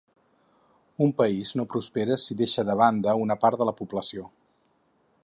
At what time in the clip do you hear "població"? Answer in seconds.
3.83-4.29